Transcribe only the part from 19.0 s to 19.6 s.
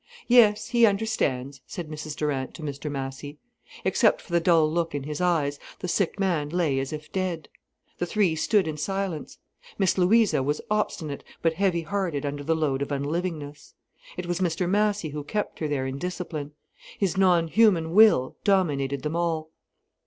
them all.